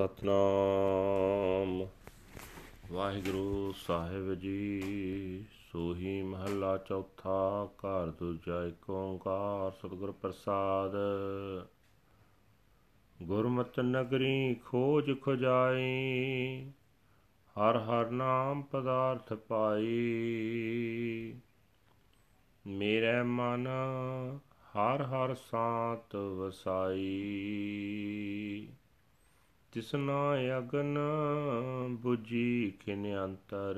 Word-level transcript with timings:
ਸਤਨਾਮ। 0.00 1.86
ਵਾਹਿਗੁਰੂ 2.92 3.72
ਸਾਹਿਬ 3.72 4.34
ਜੀ, 4.34 5.44
ਸੋਹੀ 5.72 6.22
ਮਹੱਲਾ 6.22 6.78
ਚੌਥਾ, 6.78 7.66
ਘਰ 7.66 8.10
ਦੂਜਾ 8.10 8.64
ਏਕ 8.64 8.90
ਓੰਕਾਰ, 8.90 9.70
ਸਤਿਗੁਰ 9.70 10.12
ਪ੍ਰਸਾਦ। 10.12 10.92
ਗੁਰਮਤਿ 13.22 13.82
ਨਗਰੀ 13.82 14.54
ਖੋਜ 14.54 15.10
ਖੁਜਾਈ, 15.22 16.72
ਹਰ 17.60 17.78
ਹਰ 17.78 18.10
ਨਾਮ 18.10 18.62
ਪਦਾਰਥ 18.62 19.32
ਪਾਈ। 19.32 20.20
ਮੇਰੇ 22.66 23.22
ਮਨ 23.22 23.68
ਹਰ 24.76 25.02
ਹਰ 25.02 25.34
ਸਾਤ 25.34 26.16
ਵਸਾਈ। 26.16 28.68
ਤਿਸਨਾ 29.72 30.58
ਅਗਨ 30.58 30.98
부ਜੀ 32.04 32.72
ਖਿਨ 32.80 33.24
ਅੰਤਰ। 33.24 33.76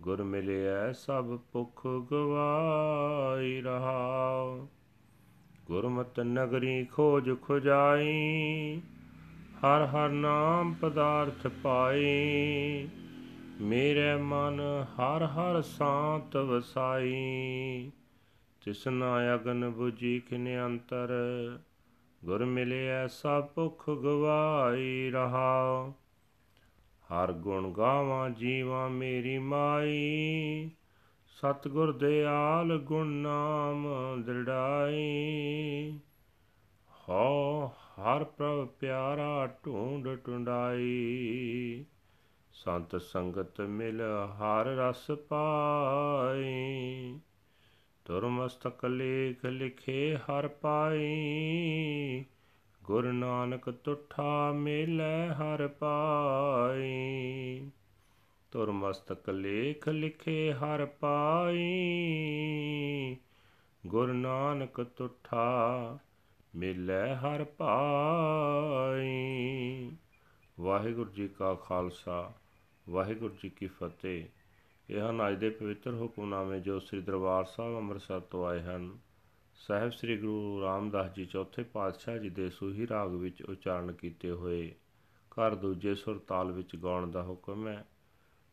ਗੁਰ 0.00 0.22
ਮਿਲਿਆ 0.22 0.92
ਸਭ 0.92 1.38
ਭੁਖ 1.52 1.86
ਗਵਾਈ 1.86 3.60
ਰਹਾ 3.60 4.66
ਗੁਰਮਤਿ 5.66 6.24
ਨਗਰੀ 6.24 6.84
ਖੋਜ 6.84 7.30
ਖੁਜਾਈ। 7.42 8.80
ਹਰ 9.58 9.86
ਹਰ 9.86 10.08
ਨਾਮ 10.08 10.74
ਪਦਾਰਥ 10.74 11.46
ਪਾਈ। 11.46 12.88
ਮੇਰੇ 13.60 14.16
ਮਨ 14.16 14.60
ਹਰ 14.82 15.22
ਹਰ 15.22 15.62
ਸਾਤ 15.62 16.36
ਵਸਾਈ। 16.36 17.90
ਤਿਸਨਾ 18.64 19.34
ਅਗਨ 19.34 19.72
부ਜੀ 19.80 20.20
ਖਿਨ 20.20 20.66
ਅੰਤਰ। 20.66 21.08
ਗੁਰ 22.24 22.44
ਮਿਲਿਆ 22.44 23.06
ਸਭ 23.06 23.46
ਭੁਖ 23.46 23.90
ਗਵਾਈ 23.90 25.10
ਰਹਾ। 25.10 25.92
ਹਰ 27.08 27.32
ਗੁਣ 27.32 27.72
ਗਾਵਾਂ 27.72 28.30
ਜੀਵਾਂ 28.30 28.90
ਮੇਰੀ 28.90 29.38
ਮਾਈ। 29.38 30.70
ਸਤਗੁਰ 31.26 31.92
ਦਿਆਲ 31.92 32.78
ਗੁਣ 32.78 33.06
ਨਾਮ 33.06 33.88
ਦ੍ਰਿੜਾਈ 34.22 35.98
ਹੋ 37.08 37.66
ਹਰ 37.66 38.24
ਪ੍ਰਭ 38.24 38.66
ਪਿਆਰਾ 38.66 39.46
ਢੂੰਡ 39.46 40.08
ਟੁੰਡਾਈ। 40.08 41.84
ਸੰਤ 42.52 42.96
ਸੰਗਤ 42.96 43.60
ਮਿਲ 43.60 44.02
ਹਰ 44.26 44.66
ਰਸ 44.66 45.10
ਪਾਈ। 45.10 47.20
ਤੁਰ 48.08 48.28
ਮਸਤਕ 48.28 48.84
ਲੇਖ 48.84 49.44
ਲਿਖੇ 49.44 50.16
ਹਰ 50.16 50.48
ਪਾਈ। 50.48 52.24
ਗੁਰ 52.84 53.12
ਨਾਨਕ 53.12 53.70
ਤੁਠਾ 53.70 54.52
ਮਿਲੈ 54.52 55.28
ਹਰ 55.28 55.68
ਪਾਈ। 55.68 57.70
ਤੁਰ 58.50 58.70
ਮਸਤਕ 58.70 59.30
ਲੇਖ 59.30 59.88
ਲਿਖੇ 59.88 60.52
ਹਰ 60.52 60.86
ਪਾਈ। 60.86 61.58
ਗੁਰ 63.86 64.12
ਨਾਨਕ 64.12 64.82
ਤੁਠਾ 64.82 65.98
ਮਿਲੈ 66.54 67.14
ਹਰ 67.14 67.44
ਪਾਈ। 67.44 69.90
ਵਾਹਿਗੁਰੂ 70.60 71.10
ਜੀ 71.10 71.28
ਕਾ 71.28 71.54
ਖਾਲਸਾ, 71.54 72.32
ਵਾਹਿਗੁਰੂ 72.88 73.34
ਜੀ 73.42 73.50
ਕੀ 73.50 73.66
ਫਤਿਹ। 73.66 74.37
ਇਹ 74.90 75.00
ਹਨ 75.00 75.28
ਅੱਜ 75.28 75.38
ਦੇ 75.38 75.50
ਪਵਿੱਤਰ 75.50 75.94
ਹੁਕਮਨਾਮੇ 75.94 76.60
ਜੋ 76.60 76.78
ਸ੍ਰੀ 76.78 77.00
ਦਰਬਾਰ 77.00 77.44
ਸਾਹਿਬ 77.44 77.76
ਅੰਮ੍ਰਿਤਸਰ 77.76 78.20
ਤੋਂ 78.20 78.46
ਆਏ 78.46 78.60
ਹਨ। 78.60 78.98
ਸਾਹਿਬ 79.54 79.90
ਸ੍ਰੀ 79.90 80.16
ਗੁਰੂ 80.16 80.62
ਰਾਮਦਾਸ 80.62 81.14
ਜੀ 81.14 81.26
ਚੌਥੇ 81.26 81.62
ਪਾਤਸ਼ਾਹ 81.62 82.18
ਜੀ 82.18 82.30
ਦੇ 82.30 82.50
ਸੂਹੀ 82.50 82.88
ਰਾਗ 82.88 83.10
ਵਿੱਚ 83.10 83.42
ਉਚਾਰਨ 83.42 83.92
ਕੀਤੇ 83.92 84.30
ਹੋਏ 84.30 84.74
ਘਰ 85.30 85.54
ਦੂਜੇ 85.54 85.94
ਸੁਰ 85.94 86.18
ਤਾਲ 86.18 86.52
ਵਿੱਚ 86.52 86.76
ਗਾਉਣ 86.76 87.10
ਦਾ 87.10 87.22
ਹੁਕਮ 87.22 87.68
ਹੈ। 87.68 87.86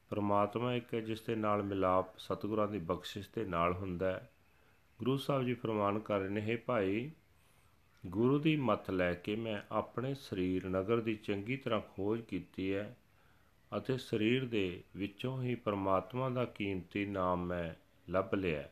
ਪਰਮਾਤਮਾ 0.09 0.73
ਇੱਕ 0.73 0.93
ਹੈ 0.93 0.99
ਜਿਸ 0.99 1.21
ਦੇ 1.21 1.35
ਨਾਲ 1.35 1.63
ਮਿਲਾਪ 1.63 2.19
ਸਤਿਗੁਰਾਂ 2.19 2.67
ਦੀ 2.67 2.79
ਬਖਸ਼ਿਸ਼ 2.79 3.29
ਦੇ 3.35 3.45
ਨਾਲ 3.45 3.73
ਹੁੰਦਾ 3.73 4.11
ਹੈ। 4.11 4.31
ਗੁਰੂ 4.99 5.17
ਸਾਹਿਬ 5.17 5.43
ਜੀ 5.43 5.53
ਫਰਮਾਨ 5.53 5.99
ਕਰ 5.99 6.19
ਰਹੇ 6.19 6.29
ਨੇ, 6.29 6.41
ਹੈ 6.41 6.57
ਭਾਈ, 6.57 7.11
ਗੁਰੂ 8.05 8.39
ਦੀ 8.39 8.55
ਮੱਤ 8.55 8.91
ਲੈ 8.91 9.13
ਕੇ 9.13 9.35
ਮੈਂ 9.35 9.61
ਆਪਣੇ 9.71 10.13
ਸਰੀਰ 10.13 10.65
ਨਗਰ 10.65 11.01
ਦੀ 11.01 11.15
ਚੰਗੀ 11.15 11.57
ਤਰ੍ਹਾਂ 11.57 11.81
ਖੋਜ 11.81 12.21
ਕੀਤੀ 12.21 12.73
ਹੈ। 12.73 12.97
ਅਤੇ 13.77 13.97
ਸਰੀਰ 13.97 14.45
ਦੇ 14.45 14.83
ਵਿੱਚੋਂ 14.95 15.43
ਹੀ 15.43 15.55
ਪਰਮਾਤਮਾ 15.55 16.29
ਦਾ 16.29 16.45
ਕੀਮਤੀ 16.45 17.05
ਨਾਮ 17.05 17.45
ਮੈਂ 17.45 17.73
ਲੱਭ 18.11 18.35
ਲਿਆ। 18.35 18.69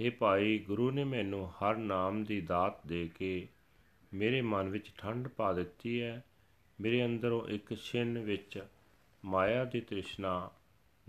हे 0.00 0.12
ਭਾਈ, 0.18 0.58
ਗੁਰੂ 0.58 0.90
ਨੇ 0.90 1.04
ਮੈਨੂੰ 1.04 1.50
ਹਰ 1.50 1.76
ਨਾਮ 1.76 2.24
ਦੀ 2.24 2.40
ਦਾਤ 2.40 2.86
ਦੇ 2.86 3.10
ਕੇ 3.18 3.48
ਮੇਰੇ 4.14 4.40
ਮਨ 4.40 4.68
ਵਿੱਚ 4.68 4.90
ਠੰਡ 4.98 5.28
ਪਾ 5.28 5.52
ਦਿੱਤੀ 5.52 6.02
ਹੈ। 6.02 6.24
ਮੇਰੇ 6.80 7.04
ਅੰਦਰੋਂ 7.04 7.48
ਇੱਕ 7.48 7.74
ਛਿਨ 7.74 8.18
ਵਿੱਚ 8.18 8.66
ਮਾਇਆ 9.24 9.64
ਦੀ 9.64 9.80
ਤ੍ਰਿਸ਼ਨਾ 9.80 10.50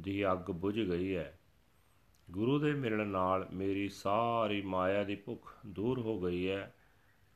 ਦੀ 0.01 0.31
ਅੱਗ 0.31 0.51
ਬੁਝ 0.51 0.79
ਗਈ 0.79 1.15
ਹੈ। 1.15 1.39
ਗੁਰੂ 2.31 2.59
ਦੇ 2.59 2.73
ਮਿਲਣ 2.73 3.07
ਨਾਲ 3.07 3.47
ਮੇਰੀ 3.53 3.89
ਸਾਰੀ 3.89 4.61
ਮਾਇਆ 4.61 5.03
ਦੀ 5.03 5.15
ਭੁੱਖ 5.15 5.55
ਦੂਰ 5.65 5.99
ਹੋ 5.99 6.19
ਗਈ 6.19 6.49
ਹੈ। 6.49 6.73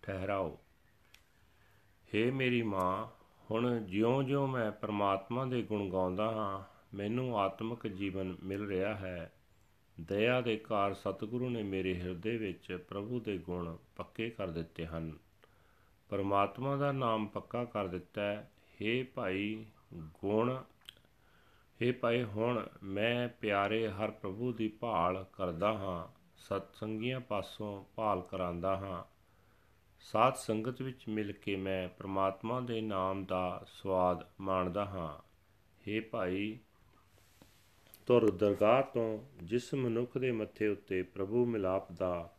ਠਹਿਰਾਓ। 0.02 0.60
हे 2.16 2.34
ਮੇਰੀ 2.34 2.62
ਮਾਂ 2.62 3.25
ਹੁਣ 3.52 3.80
ਜਿਉਂ-ਜਿਉਂ 3.80 4.48
ਮੈਂ 4.48 4.72
ਪਰਮਾਤਮਾ 4.72 5.46
ਦੇ 5.46 5.62
ਗੁਣ 5.62 5.90
ਗਾਉਂਦਾ 5.90 6.32
ਹਾਂ, 6.32 6.64
ਮੈਨੂੰ 6.96 7.40
ਆਤਮਿਕ 7.40 7.88
ਜੀਵਨ 7.88 8.36
ਮਿਲ 8.44 8.68
ਰਿਹਾ 8.68 8.96
ਹੈ। 8.96 9.34
ਦਇਆ 10.00 10.42
ਦੇ 10.42 10.58
ਕਾਰ 10.58 10.94
ਸਤਿਗੁਰੂ 10.94 11.50
ਨੇ 11.50 11.64
ਮੇਰੇ 11.64 12.02
ਹਿਰਦੇ 12.02 12.38
ਵਿੱਚ 12.38 12.86
ਪ੍ਰਭੂ 12.90 13.20
ਦੇ 13.20 13.38
ਗੁਣ 13.38 13.78
ਪੱਕੇ 13.96 14.30
ਕਰ 14.30 14.48
ਦਿੱਤੇ 14.48 14.86
ਹਨ। 14.86 15.18
ਪਰਮਾਤਮਾ 16.10 16.76
ਦਾ 16.76 16.92
ਨਾਮ 16.92 17.28
ਪੱਕਾ 17.28 17.66
ਕਰ 17.66 17.88
ਦਿੱਤਾ 17.88 18.22
ਹੈ। 18.22 18.52
हे 18.82 19.06
ਭਾਈ 19.16 19.66
ਗੁਣ 19.94 20.64
हे 21.82 21.94
ਭਾਈ 22.02 22.24
ਹੁਣ 22.24 22.68
ਮੈਂ 22.84 23.28
ਪਿਆਰੇ 23.28 23.90
ਹਰ 23.90 24.12
ਪ੍ਰਭੂ 24.12 24.54
ਦੀ 24.54 24.68
ਭਾਲ 24.68 25.26
ਕਰਦਾ 25.34 25.74
ਹਾਂ 25.74 26.08
ਸਤ 26.38 26.76
ਸੰਗੀਆਂ 26.76 27.20
ਪਾਸੋਂ 27.20 27.86
ਭਾਲ 27.96 28.22
ਕਰਾਂਦਾ 28.22 28.78
ਹਾਂ। 28.78 29.15
ਸਾਧ 30.12 30.34
ਸੰਗਤ 30.34 30.82
ਵਿੱਚ 30.82 31.10
ਮਿਲ 31.10 31.32
ਕੇ 31.32 31.56
ਮੈਂ 31.56 31.90
ਪ੍ਰਮਾਤਮਾ 31.90 32.60
ਦੇ 32.60 32.82
ਨਾਮ 32.82 33.26
ਦਾ 33.26 33.66
ਸਵਾਦ 33.68 34.28
ਮਾਣਦਾ 34.42 34.86
ਹਾਂ। 34.86 35.36
हे 35.88 36.04
ਭਾਈ, 36.12 36.60
ਤੁਰ 38.06 38.32
ਦਰਗਾਹ 38.32 38.84
ਤੋਂ 38.84 39.26
ਜਿਸ 39.44 39.74
ਮਨੁੱਖ 39.74 40.18
ਦੇ 40.18 40.32
ਮੱਥੇ 40.32 40.68
ਉੱਤੇ 40.68 41.04
ਪ੍ਰਭੂ 41.04 41.46
ਮਿਲਾਪ 41.46 41.92
ਦਾ 41.92 42.38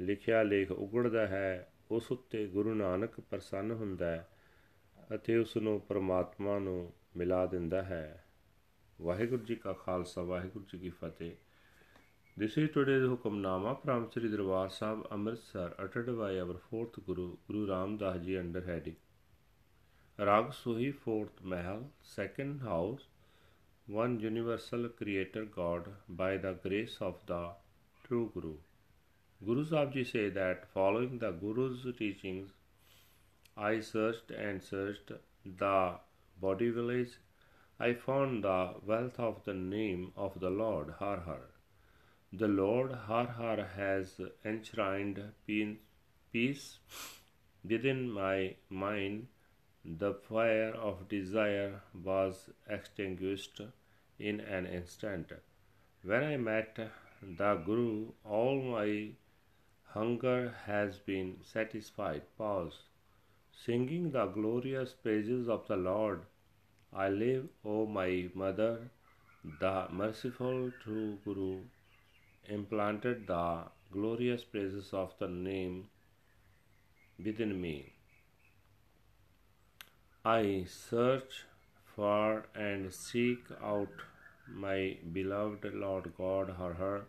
ਲਿਖਿਆ 0.00 0.42
ਲੇਖ 0.42 0.70
ਉਗੜਦਾ 0.70 1.26
ਹੈ, 1.26 1.72
ਉਸ 1.90 2.12
ਉੱਤੇ 2.12 2.46
ਗੁਰੂ 2.46 2.74
ਨਾਨਕ 2.74 3.20
ਪ੍ਰਸੰਨ 3.20 3.70
ਹੁੰਦਾ 3.70 4.10
ਹੈ 4.10 4.28
ਅਤੇ 5.14 5.36
ਉਸ 5.36 5.56
ਨੂੰ 5.56 5.80
ਪ੍ਰਮਾਤਮਾ 5.80 6.58
ਨੂੰ 6.58 6.92
ਮਿਲਾ 7.16 7.46
ਦਿੰਦਾ 7.46 7.82
ਹੈ। 7.82 8.24
ਵਾਹਿਗੁਰੂ 9.02 9.44
ਜੀ 9.44 9.54
ਕਾ 9.54 9.72
ਖਾਲਸਾ, 9.72 10.22
ਵਾਹਿਗੁਰੂ 10.22 10.64
ਜੀ 10.64 10.78
ਕੀ 10.78 10.90
ਫਤਿਹ। 10.90 11.32
This 12.40 12.58
is 12.58 12.68
today's 12.72 13.04
Hukamnama 13.08 13.70
from 13.82 14.10
Sri 14.12 14.28
Darbar 14.30 14.68
Sahib 14.68 15.06
Amritsar 15.10 15.72
uttered 15.78 16.08
by 16.18 16.38
our 16.38 16.56
fourth 16.68 16.98
Guru, 17.06 17.28
Guru 17.46 17.66
Ram 17.70 17.96
Das 17.96 18.18
Ji 18.26 18.36
under 18.36 18.60
heading 18.60 18.96
Rag 20.18 20.50
Suhi 20.58 20.94
fourth 20.94 21.40
Mahal, 21.42 21.84
second 22.02 22.60
house, 22.60 23.06
one 23.86 24.20
universal 24.20 24.90
creator 24.90 25.46
God 25.46 25.88
by 26.10 26.36
the 26.36 26.52
grace 26.52 26.98
of 27.00 27.24
the 27.24 27.52
true 28.04 28.30
Guru. 28.34 28.52
Guru 29.42 29.64
Sahib 29.64 30.06
say 30.06 30.28
that 30.28 30.68
following 30.74 31.18
the 31.18 31.32
Guru's 31.32 31.86
teachings, 31.96 32.50
I 33.56 33.80
searched 33.80 34.30
and 34.30 34.62
searched 34.62 35.10
the 35.64 35.94
body 36.38 36.68
village. 36.68 37.18
I 37.80 37.94
found 37.94 38.44
the 38.44 38.74
wealth 38.84 39.18
of 39.18 39.44
the 39.46 39.54
name 39.54 40.12
of 40.14 40.38
the 40.38 40.50
Lord 40.50 40.96
Har 40.98 41.20
Har. 41.20 41.55
The 42.38 42.48
Lord 42.48 42.92
Har 42.92 43.26
Har 43.28 43.64
has 43.76 44.20
enshrined 44.44 45.20
peace 45.46 46.78
within 47.64 48.10
my 48.10 48.56
mind. 48.68 49.28
The 49.82 50.12
fire 50.12 50.74
of 50.74 51.08
desire 51.08 51.80
was 51.94 52.50
extinguished 52.68 53.62
in 54.18 54.40
an 54.40 54.66
instant. 54.66 55.32
When 56.02 56.24
I 56.24 56.36
met 56.36 56.78
the 57.22 57.54
Guru, 57.54 58.12
all 58.22 58.60
my 58.60 59.12
hunger 59.94 60.54
has 60.66 60.98
been 60.98 61.38
satisfied. 61.42 62.24
Pause. 62.36 62.82
Singing 63.64 64.10
the 64.10 64.26
glorious 64.26 64.92
praises 64.92 65.48
of 65.48 65.66
the 65.68 65.76
Lord, 65.76 66.20
I 66.92 67.08
live, 67.08 67.48
O 67.64 67.86
my 67.86 68.28
mother, 68.34 68.90
the 69.60 69.86
merciful 69.90 70.70
true 70.82 71.18
Guru 71.24 71.60
implanted 72.48 73.26
the 73.26 73.64
glorious 73.92 74.44
praises 74.44 74.92
of 74.92 75.12
the 75.18 75.28
name 75.28 75.88
within 77.24 77.60
me. 77.60 77.92
I 80.24 80.64
search 80.68 81.44
for 81.94 82.46
and 82.54 82.92
seek 82.92 83.44
out 83.62 84.02
my 84.48 84.96
beloved 85.12 85.74
Lord 85.74 86.12
God 86.16 86.54
or 86.60 86.74
her, 86.74 87.04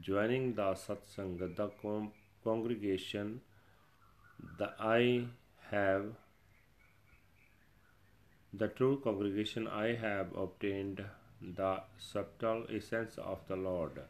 joining 0.00 0.54
the 0.54 0.74
satsang, 0.74 1.38
the 1.38 1.70
con- 1.80 2.12
congregation 2.44 3.40
that 4.58 4.74
I 4.78 5.26
have 5.70 6.06
the 8.52 8.68
true 8.68 9.00
congregation 9.02 9.66
I 9.66 9.94
have 9.94 10.34
obtained 10.36 11.02
the 11.40 11.80
subtle 11.98 12.66
essence 12.70 13.16
of 13.16 13.38
the 13.48 13.56
Lord 13.56 14.00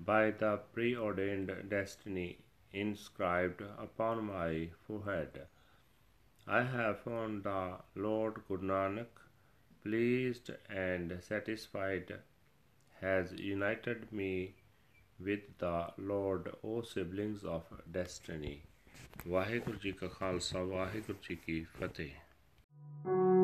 by 0.00 0.30
the 0.30 0.58
preordained 0.74 1.50
destiny 1.68 2.38
inscribed 2.72 3.62
upon 3.78 4.24
my 4.24 4.70
forehead. 4.86 5.46
I 6.46 6.62
have 6.62 7.00
found 7.00 7.44
the 7.44 7.78
Lord 7.96 8.40
Guru 8.48 8.66
Nanak 8.68 9.22
pleased 9.84 10.50
and 10.68 11.12
satisfied, 11.22 12.14
has 13.00 13.32
united 13.32 14.10
me 14.12 14.54
with 15.18 15.46
the 15.58 15.92
Lord, 15.98 16.50
O 16.62 16.82
siblings 16.82 17.44
of 17.44 17.70
destiny. 17.92 18.56
Waheguru 19.26 19.78
ji 19.78 19.92
ਕਾ 19.92 20.08
ਖਾਲਸਾ 20.08 20.62
ਵਾਹਿਗੁਰੂ 20.64 21.18
ਜੀ 21.22 21.36
ਕੀ 21.36 21.62
ਫਤਿਹ 21.78 23.43